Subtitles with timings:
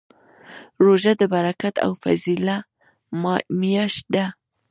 [0.83, 2.57] روژه د برکت او فضیله
[3.61, 4.25] میاشت ده